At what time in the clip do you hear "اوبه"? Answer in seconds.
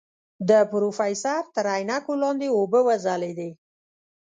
2.57-2.79